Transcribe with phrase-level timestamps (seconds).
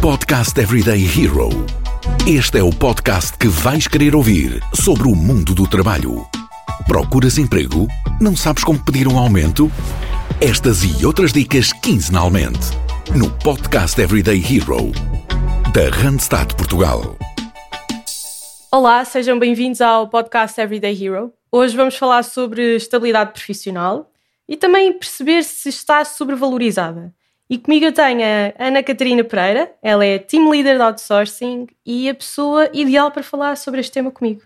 [0.00, 1.50] Podcast Everyday Hero.
[2.26, 6.26] Este é o podcast que vais querer ouvir sobre o mundo do trabalho.
[6.86, 7.86] Procuras emprego?
[8.18, 9.70] Não sabes como pedir um aumento?
[10.40, 12.70] Estas e outras dicas quinzenalmente
[13.14, 14.90] no Podcast Everyday Hero
[15.74, 17.18] da Randstad Portugal.
[18.72, 21.30] Olá, sejam bem-vindos ao podcast Everyday Hero.
[21.52, 24.10] Hoje vamos falar sobre estabilidade profissional
[24.48, 27.12] e também perceber se está sobrevalorizada.
[27.50, 32.08] E comigo eu tenho a Ana Catarina Pereira, ela é Team Leader de Outsourcing e
[32.08, 34.42] a pessoa ideal para falar sobre este tema comigo.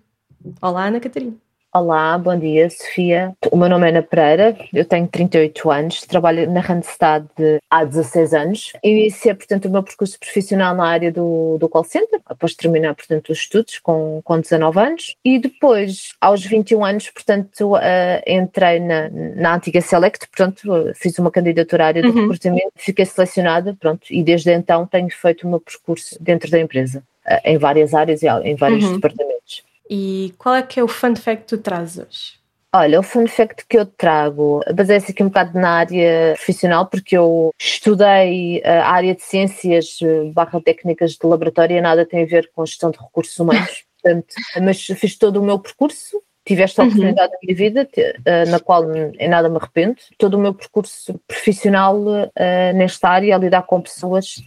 [0.63, 1.44] Olá, Ana Catarina.
[1.77, 3.35] Olá, bom dia, Sofia.
[3.51, 7.27] O meu nome é Ana Pereira, eu tenho 38 anos, trabalho na Randstad
[7.69, 8.73] há 16 anos.
[8.81, 13.31] Iniciei, portanto, o meu percurso profissional na área do, do call center, após terminar, portanto,
[13.31, 15.17] os estudos com, com 19 anos.
[15.25, 17.81] E depois, aos 21 anos, portanto, uh,
[18.25, 22.21] entrei na, na antiga Select, portanto, fiz uma candidatura à área do uhum.
[22.21, 27.03] recrutamento, fiquei selecionada, pronto, e desde então tenho feito o meu percurso dentro da empresa,
[27.27, 28.95] uh, em várias áreas e em vários uhum.
[28.95, 29.34] departamentos.
[29.89, 32.45] E qual é que é o fun fact que tu trazes hoje?
[32.77, 37.17] Olha, o fun fact que eu trago baseia-se aqui um bocado na área profissional, porque
[37.17, 42.27] eu estudei a área de ciências eh, barra técnicas de laboratório e nada tem a
[42.27, 46.83] ver com gestão de recursos humanos, portanto, mas fiz todo o meu percurso, tive esta
[46.83, 46.89] uhum.
[46.89, 47.35] oportunidade uhum.
[47.35, 51.97] na minha vida, eh, na qual em nada me arrependo, todo o meu percurso profissional
[51.97, 54.43] uh, nesta área, a lidar com pessoas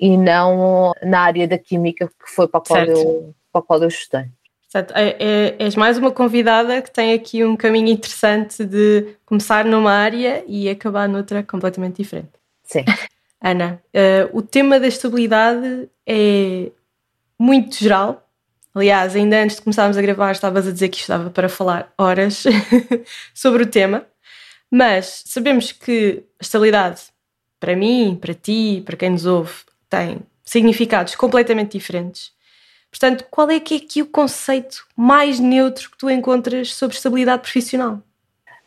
[0.00, 3.82] e não na área da química, que foi para a qual, eu, para a qual
[3.82, 4.30] eu estudei.
[4.72, 9.64] Portanto, é, é, és mais uma convidada que tem aqui um caminho interessante de começar
[9.64, 12.30] numa área e acabar noutra completamente diferente.
[12.62, 12.84] Sim.
[13.42, 16.70] Ana, uh, o tema da estabilidade é
[17.36, 18.28] muito geral.
[18.72, 22.44] Aliás, ainda antes de começarmos a gravar, estavas a dizer que estava para falar horas
[23.34, 24.06] sobre o tema.
[24.70, 27.00] Mas sabemos que a estabilidade,
[27.58, 29.52] para mim, para ti, para quem nos ouve,
[29.88, 32.30] tem significados completamente diferentes.
[32.90, 37.42] Portanto, qual é que é aqui o conceito mais neutro que tu encontras sobre estabilidade
[37.42, 38.00] profissional?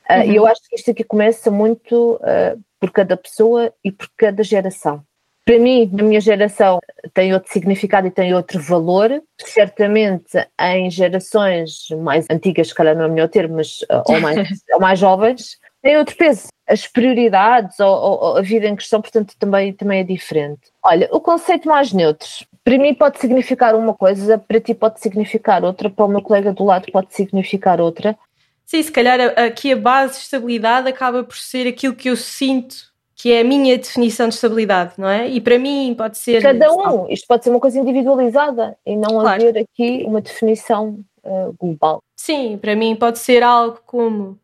[0.10, 0.34] Uh, uhum.
[0.34, 5.04] Eu acho que isto aqui começa muito uh, por cada pessoa e por cada geração.
[5.46, 6.80] Para mim, na minha geração,
[7.14, 9.22] tem outro significado e tem outro valor.
[9.42, 14.22] Certamente, em gerações mais antigas, se calhar não é o melhor termo, mas, uh, ou,
[14.22, 14.38] mais,
[14.74, 16.48] ou mais jovens, tem outro peso.
[16.66, 20.62] As prioridades ou, ou, a vida em questão, portanto, também, também é diferente.
[20.82, 22.30] Olha, o conceito mais neutro,
[22.64, 26.54] para mim pode significar uma coisa, para ti pode significar outra, para o meu colega
[26.54, 28.18] do lado pode significar outra.
[28.66, 32.94] Sim, se calhar aqui a base de estabilidade acaba por ser aquilo que eu sinto
[33.16, 35.30] que é a minha definição de estabilidade, não é?
[35.30, 36.42] E para mim pode ser.
[36.42, 39.42] Cada um, isto pode ser uma coisa individualizada e não claro.
[39.42, 42.02] haver aqui uma definição uh, global.
[42.18, 44.38] Sim, para mim pode ser algo como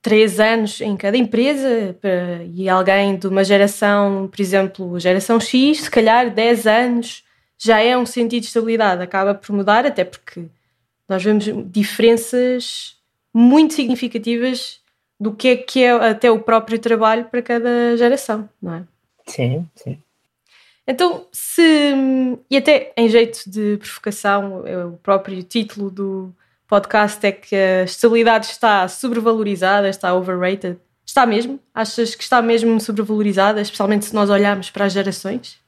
[0.00, 1.94] três anos em cada empresa
[2.54, 7.25] e alguém de uma geração, por exemplo, geração X, se calhar 10 anos
[7.58, 10.46] já é um sentido de estabilidade, acaba por mudar, até porque
[11.08, 12.96] nós vemos diferenças
[13.32, 14.80] muito significativas
[15.18, 18.82] do que é que é até o próprio trabalho para cada geração, não é?
[19.26, 19.98] Sim, sim.
[20.86, 21.62] Então, se.
[22.48, 26.34] E até em jeito de provocação, é o próprio título do
[26.68, 30.78] podcast é que a estabilidade está sobrevalorizada, está overrated.
[31.04, 31.58] Está mesmo?
[31.74, 35.58] Achas que está mesmo sobrevalorizada, especialmente se nós olharmos para as gerações?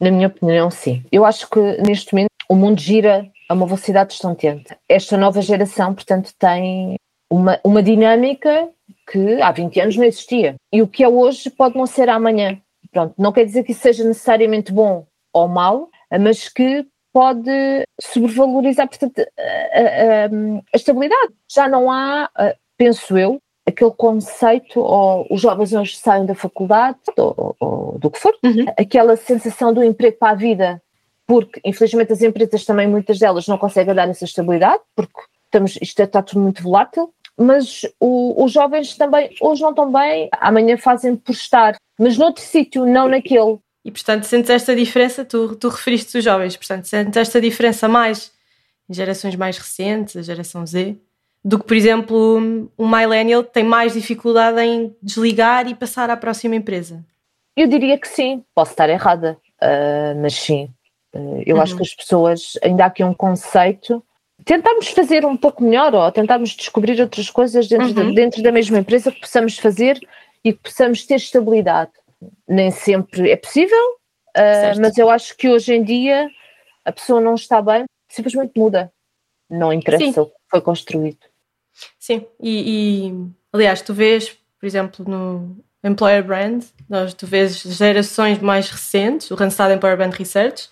[0.00, 1.02] Na minha opinião, sim.
[1.10, 4.76] Eu acho que neste momento o mundo gira a uma velocidade estonteante.
[4.88, 6.96] Esta nova geração, portanto, tem
[7.30, 8.68] uma, uma dinâmica
[9.10, 10.56] que há 20 anos não existia.
[10.72, 12.60] E o que é hoje pode não ser amanhã.
[12.92, 15.90] Pronto, não quer dizer que isso seja necessariamente bom ou mau,
[16.20, 17.50] mas que pode
[18.00, 20.26] sobrevalorizar, portanto, a, a,
[20.72, 21.32] a estabilidade.
[21.50, 22.30] Já não há,
[22.76, 23.38] penso eu,
[23.76, 28.64] aquele conceito, ou os jovens hoje saem da faculdade, ou, ou do que for, uhum.
[28.78, 30.82] aquela sensação do emprego para a vida,
[31.26, 36.02] porque infelizmente as empresas também, muitas delas, não conseguem dar essa estabilidade, porque estamos, isto
[36.02, 41.14] está tudo muito volátil, mas o, os jovens também, hoje não estão bem, amanhã fazem
[41.14, 43.58] por estar, mas noutro sítio, não naquele.
[43.84, 48.32] E portanto, sentes esta diferença, tu, tu referiste os jovens, portanto, sentes esta diferença mais
[48.88, 50.96] em gerações mais recentes, a geração Z,
[51.46, 56.56] do que, por exemplo, um millennial tem mais dificuldade em desligar e passar à próxima
[56.56, 57.04] empresa?
[57.56, 60.68] Eu diria que sim, posso estar errada, uh, mas sim.
[61.14, 61.62] Uh, eu uhum.
[61.62, 64.02] acho que as pessoas, ainda há aqui um conceito,
[64.44, 68.08] tentarmos fazer um pouco melhor ou tentarmos descobrir outras coisas dentro, uhum.
[68.08, 70.00] de, dentro da mesma empresa que possamos fazer
[70.42, 71.92] e que possamos ter estabilidade.
[72.48, 73.92] Nem sempre é possível,
[74.36, 76.28] uh, mas eu acho que hoje em dia
[76.84, 78.92] a pessoa não está bem, simplesmente muda.
[79.48, 81.35] Não interessa o que foi construído.
[81.98, 83.14] Sim, e, e,
[83.52, 85.56] aliás, tu vês, por exemplo, no,
[85.86, 86.64] Employer Brand.
[86.88, 90.68] Nós, tu vês gerações mais recentes, o Randstad Employer Brand Research,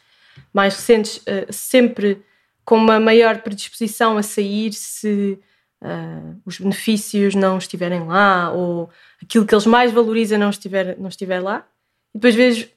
[0.53, 2.23] mais recentes, uh, sempre
[2.65, 5.39] com uma maior predisposição a sair se
[5.83, 8.91] uh, os benefícios não estiverem lá ou
[9.23, 11.67] aquilo que eles mais valorizam não estiver, não estiver lá.
[12.15, 12.69] E depois vejo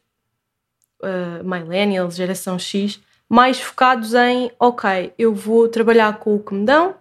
[1.02, 6.66] uh, millennials, geração X, mais focados em, ok, eu vou trabalhar com o que me
[6.66, 6.96] dão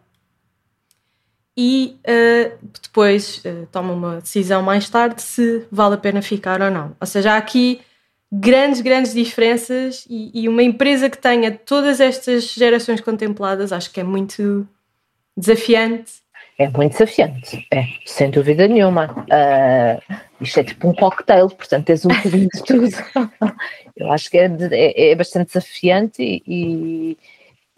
[1.56, 6.70] e uh, depois uh, tomo uma decisão mais tarde se vale a pena ficar ou
[6.70, 6.94] não.
[7.00, 7.81] Ou seja, há aqui
[8.31, 14.00] grandes, grandes diferenças e, e uma empresa que tenha todas estas gerações contempladas acho que
[14.00, 14.69] é muito
[15.37, 16.26] desafiante.
[16.58, 19.12] É muito desafiante, é, sem dúvida nenhuma.
[19.12, 22.97] Uh, isto é tipo um cocktail, portanto tens um bocadinho de tudo.
[23.97, 27.19] Eu acho que é, é, é bastante desafiante e, e,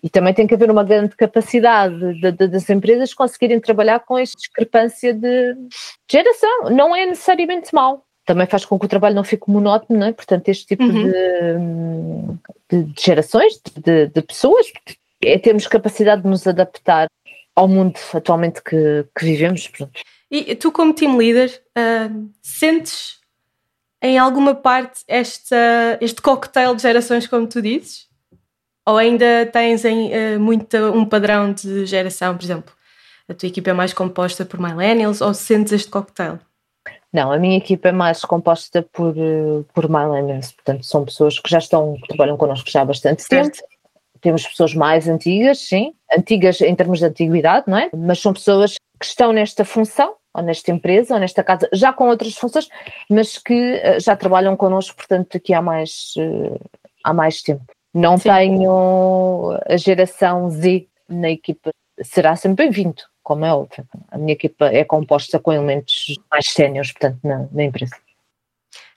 [0.03, 4.19] e, também tem que haver uma grande capacidade de, de, das empresas conseguirem trabalhar com
[4.19, 5.57] esta discrepância de
[6.11, 6.71] geração.
[6.71, 10.13] Não é necessariamente mau, também faz com que o trabalho não fique monótono, não é?
[10.13, 11.11] Portanto, este tipo uhum.
[12.69, 14.71] de, de, gerações, de, de, pessoas,
[15.25, 17.09] é termos capacidade de nos adaptar
[17.57, 19.67] ao mundo atualmente que, que vivemos.
[19.69, 20.01] Pronto.
[20.31, 23.19] E tu, como team leader, uh, sentes
[24.03, 28.08] em alguma parte esta, este cocktail de gerações, como tu dizes?
[28.89, 32.73] Ou ainda tens em, uh, muito um padrão de geração, por exemplo?
[33.29, 36.39] A tua equipa é mais composta por millennials ou sentes este cocktail?
[37.13, 41.51] Não, a minha equipa é mais composta por, uh, por millennials, portanto são pessoas que
[41.51, 43.59] já estão, que trabalham connosco já há bastante certo.
[43.59, 43.69] tempo
[44.23, 47.91] temos pessoas mais antigas, sim, antigas em termos de antiguidade, não é?
[47.95, 52.09] Mas são pessoas que estão nesta função, ou nesta empresa, ou nesta casa, já com
[52.09, 52.69] outras funções,
[53.11, 56.15] mas que uh, já trabalham connosco, portanto, aqui há mais,
[57.05, 57.67] há mais tempo.
[57.93, 58.29] Não sim.
[58.29, 61.71] tenho a geração Z na equipa,
[62.03, 63.87] será sempre bem-vindo, como é óbvio.
[64.11, 67.97] A minha equipa é composta com elementos mais séniores, portanto, na, na, empresa.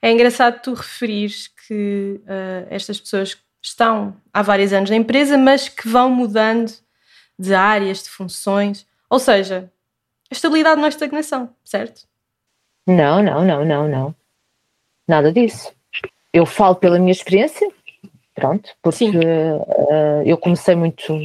[0.02, 5.70] É engraçado tu referires que uh, estas pessoas estão há vários anos na empresa, mas
[5.70, 6.72] que vão mudando
[7.38, 8.86] de áreas, de funções.
[9.10, 9.72] Ou seja,
[10.30, 12.08] a estabilidade não é estagnação, certo?
[12.88, 14.16] Não, não, não, não, não.
[15.08, 15.74] Nada disso.
[16.34, 17.70] Eu falo pela minha experiência,
[18.42, 21.18] pronto, porque uh, eu comecei muito,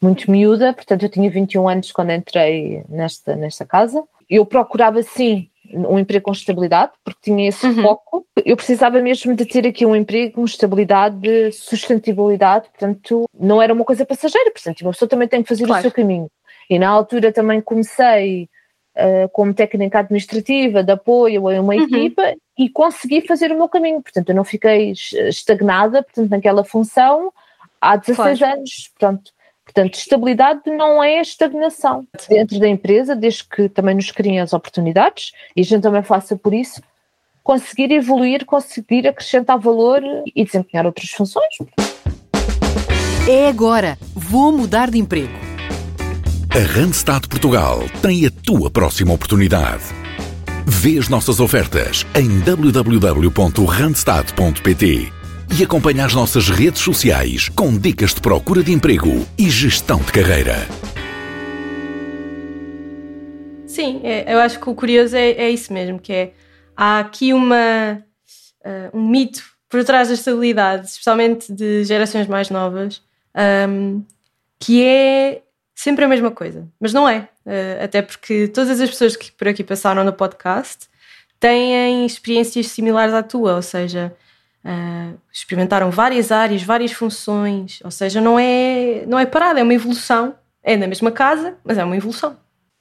[0.00, 4.02] muito miúda, portanto eu tinha 21 anos quando entrei nesta, nesta casa.
[4.28, 7.82] Eu procurava sim um emprego com estabilidade, porque tinha esse uhum.
[7.82, 8.26] foco.
[8.44, 13.84] Eu precisava mesmo de ter aqui um emprego com estabilidade, sustentabilidade, portanto, não era uma
[13.84, 15.80] coisa passageira, portanto, uma pessoa também tem que fazer claro.
[15.80, 16.28] o seu caminho.
[16.68, 18.48] E na altura também comecei
[18.96, 21.82] uh, como técnica administrativa de apoio a uma uhum.
[21.82, 27.32] equipa e consegui fazer o meu caminho, portanto, eu não fiquei estagnada, portanto, naquela função
[27.80, 28.54] há 16 claro.
[28.54, 29.32] anos, pronto.
[29.64, 35.32] Portanto, estabilidade não é estagnação dentro da empresa, desde que também nos criem as oportunidades
[35.56, 36.82] e a gente também faça por isso,
[37.42, 40.02] conseguir evoluir, conseguir acrescentar valor
[40.34, 41.56] e desempenhar outras funções.
[43.28, 45.32] É agora, vou mudar de emprego.
[46.50, 50.01] A Randstad Portugal tem a tua próxima oportunidade.
[50.82, 55.12] Vê as nossas ofertas em www.randstad.pt
[55.56, 60.10] e acompanha as nossas redes sociais com dicas de procura de emprego e gestão de
[60.10, 60.56] carreira.
[63.64, 66.32] Sim, é, eu acho que o curioso é, é, isso mesmo, que é
[66.76, 68.04] há aqui uma,
[68.66, 73.00] uh, um mito por trás da estabilidade, especialmente de gerações mais novas,
[73.68, 74.02] um,
[74.58, 75.42] que é
[75.82, 79.48] sempre a mesma coisa, mas não é, uh, até porque todas as pessoas que por
[79.48, 80.88] aqui passaram no podcast
[81.40, 84.14] têm experiências similares à tua, ou seja,
[84.64, 89.74] Uh, experimentaram várias áreas, várias funções, ou seja, não é, não é parada, é uma
[89.74, 90.36] evolução.
[90.62, 92.36] É na mesma casa, mas é uma evolução.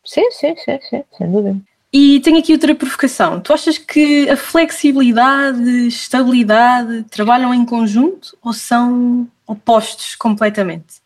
[0.06, 1.60] Sim, sim, sim, sim sem dúvida.
[1.92, 3.42] E tenho aqui outra provocação.
[3.42, 11.01] Tu achas que a flexibilidade, estabilidade trabalham em conjunto ou são opostos completamente?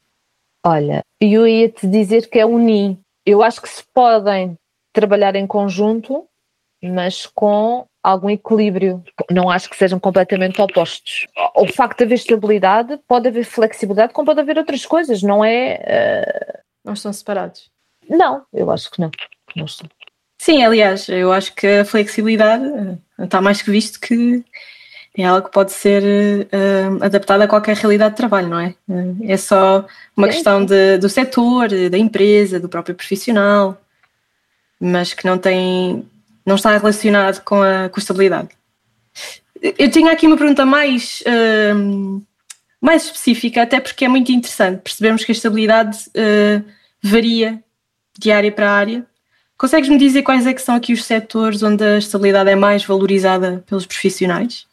[0.66, 2.98] Olha, eu ia te dizer que é unir.
[3.24, 4.58] Eu acho que se podem
[4.92, 6.28] trabalhar em conjunto,
[6.82, 9.04] mas com algum equilíbrio.
[9.30, 11.28] Não acho que sejam completamente opostos.
[11.56, 15.76] O facto de haver estabilidade, pode haver flexibilidade, como pode haver outras coisas, não é?
[15.76, 16.60] Uh...
[16.84, 17.70] Não estão separados?
[18.10, 19.12] Não, eu acho que não.
[19.56, 19.88] não estão.
[20.40, 24.44] Sim, aliás, eu acho que a flexibilidade eh, está mais que visto que
[25.18, 28.76] é algo que pode ser uh, adaptado a qualquer realidade de trabalho, não é?
[28.88, 30.34] Uh, é só uma Sim.
[30.34, 33.82] questão de, do setor, da empresa, do próprio profissional,
[34.80, 36.06] mas que não tem
[36.46, 38.50] não está relacionado com a, com a estabilidade.
[39.80, 42.22] Eu tinha aqui uma pergunta mais, uh,
[42.80, 45.98] mais específica, até porque é muito interessante percebemos que a estabilidade
[47.02, 47.60] varia
[48.18, 49.06] de área para área,
[49.58, 53.64] Consegues-me dizer quais é que são aqui os setores onde a estabilidade é mais valorizada
[53.66, 54.68] pelos profissionais?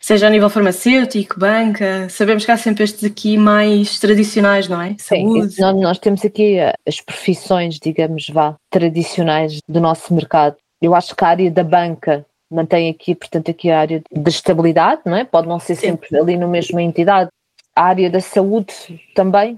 [0.00, 4.94] Seja a nível farmacêutico, banca, sabemos que há sempre estes aqui mais tradicionais, não é?
[4.98, 5.54] Saúde.
[5.54, 10.56] Sim, nós, temos aqui eh, as profissões, digamos, vá, tradicionais do nosso mercado.
[10.80, 15.02] Eu acho que a área da banca mantém aqui, portanto, aqui a área da estabilidade,
[15.04, 15.24] não é?
[15.24, 17.28] Pode não ser sempre ali no mesmo entidade.
[17.74, 18.74] A área da saúde
[19.14, 19.56] também,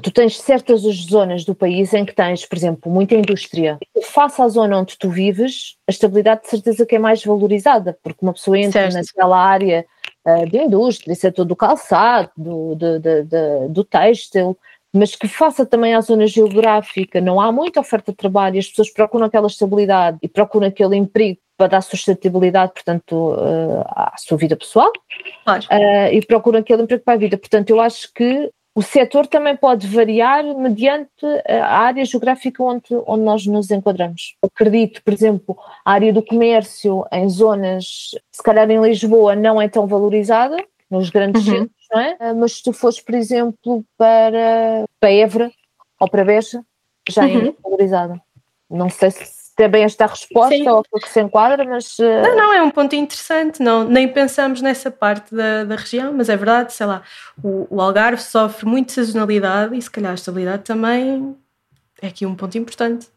[0.00, 3.78] tu tens certas zonas do país em que tens, por exemplo, muita indústria.
[4.02, 8.18] Face à zona onde tu vives, a estabilidade de certeza que é mais valorizada, porque
[8.22, 9.06] uma pessoa entra certo.
[9.06, 9.86] naquela área
[10.26, 14.58] uh, de indústria, setor do calçado, do, do, do, do têxtil,
[14.92, 18.68] mas que faça também à zona geográfica, não há muita oferta de trabalho e as
[18.68, 24.36] pessoas procuram aquela estabilidade e procuram aquele emprego para dar sustentabilidade, portanto, uh, à sua
[24.36, 24.90] vida pessoal
[25.44, 25.64] claro.
[25.64, 27.36] uh, e procuram aquele emprego para a vida.
[27.36, 33.22] Portanto, eu acho que o setor também pode variar mediante a área geográfica onde, onde
[33.22, 34.36] nós nos enquadramos.
[34.42, 39.68] Acredito, por exemplo, a área do comércio em zonas, se calhar em Lisboa, não é
[39.68, 40.56] tão valorizada,
[40.90, 41.52] nos grandes uhum.
[41.52, 42.16] centros, não é?
[42.18, 45.52] Ah, mas se tu fores, por exemplo, para, para Évora
[46.00, 46.60] ou para Beja,
[47.08, 47.48] já é uhum.
[47.48, 48.20] é valorizada.
[48.68, 50.68] Não sei se ter bem esta resposta Sim.
[50.68, 51.98] ou que se enquadra, mas.
[51.98, 52.22] Uh...
[52.22, 53.62] Não, não, é um ponto interessante.
[53.62, 57.02] Não, nem pensamos nessa parte da, da região, mas é verdade, sei lá,
[57.42, 61.36] o, o Algarve sofre muito sazonalidade e se calhar a estabilidade também
[62.02, 63.08] é aqui um ponto importante.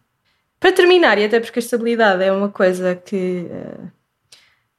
[0.60, 3.92] Para terminar, e até porque a estabilidade é uma coisa que uh,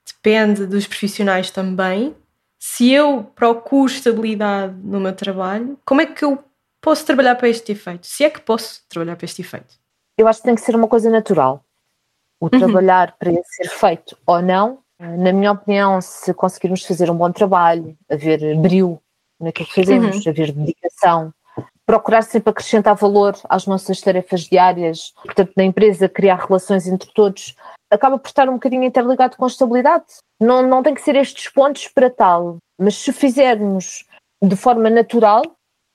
[0.07, 2.15] depende dos profissionais também,
[2.59, 6.43] se eu procuro estabilidade no meu trabalho, como é que eu
[6.81, 8.07] posso trabalhar para este efeito?
[8.07, 9.75] Se é que posso trabalhar para este efeito?
[10.19, 11.63] Eu acho que tem que ser uma coisa natural.
[12.41, 12.51] O uhum.
[12.51, 17.97] trabalhar para ser feito ou não, na minha opinião, se conseguirmos fazer um bom trabalho,
[18.11, 19.01] haver brilho
[19.41, 20.31] naquilo que fazemos, uhum.
[20.31, 21.33] haver dedicação,
[21.87, 27.57] procurar sempre acrescentar valor às nossas tarefas diárias, portanto, na empresa, criar relações entre todos,
[27.91, 30.05] acaba por estar um bocadinho interligado com a estabilidade.
[30.41, 34.05] Não, não tem que ser estes pontos para tal, mas se fizermos
[34.43, 35.43] de forma natural,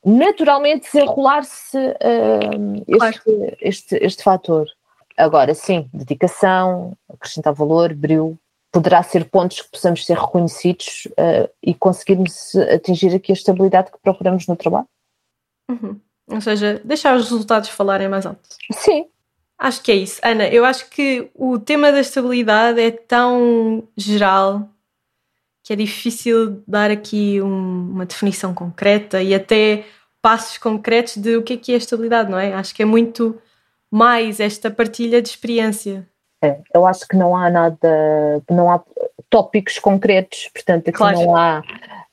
[0.05, 3.57] naturalmente desenrolar-se uh, este, claro.
[3.61, 4.67] este, este fator.
[5.17, 8.37] Agora, sim, dedicação, acrescentar valor, brilho,
[8.71, 13.99] poderá ser pontos que possamos ser reconhecidos uh, e conseguirmos atingir aqui a estabilidade que
[14.01, 14.87] procuramos no trabalho.
[15.69, 15.99] Uhum.
[16.27, 18.41] Ou seja, deixar os resultados falarem mais alto.
[18.71, 19.07] Sim.
[19.59, 20.19] Acho que é isso.
[20.23, 24.67] Ana, eu acho que o tema da estabilidade é tão geral
[25.63, 29.85] que é difícil dar aqui um, uma definição concreta e até
[30.21, 32.53] passos concretos de o que é que é estabilidade, não é?
[32.53, 33.39] Acho que é muito
[33.89, 36.07] mais esta partilha de experiência.
[36.43, 38.81] É, eu acho que não há nada, não há
[39.29, 41.19] tópicos concretos, portanto aqui claro.
[41.19, 41.63] não há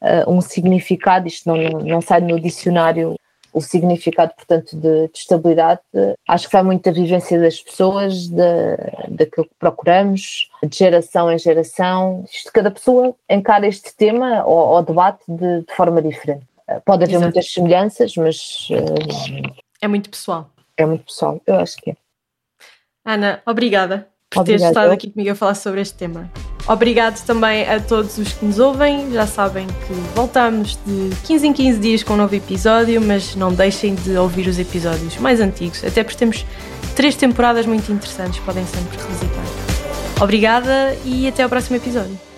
[0.00, 3.16] uh, um significado, isto não, não sai no dicionário
[3.52, 5.80] o significado, portanto, de, de, estabilidade.
[6.28, 8.76] Acho que vai muito da vivência das pessoas, de,
[9.08, 12.24] daquilo que procuramos, de geração em geração.
[12.32, 16.46] Isto, cada pessoa encara este tema ou, ou debate de, de, forma diferente.
[16.84, 17.24] Pode haver Exato.
[17.24, 18.68] muitas semelhanças, mas.
[18.70, 20.50] Uh, é muito pessoal.
[20.76, 21.96] É muito pessoal, eu acho que é.
[23.04, 26.30] Ana, obrigada por teres estado aqui comigo a falar sobre este tema.
[26.66, 29.12] Obrigado também a todos os que nos ouvem.
[29.12, 33.52] Já sabem que voltamos de 15 em 15 dias com um novo episódio, mas não
[33.52, 36.46] deixem de ouvir os episódios mais antigos, até porque temos
[36.94, 39.44] três temporadas muito interessantes, podem sempre revisitar.
[40.20, 42.29] Obrigada e até ao próximo episódio.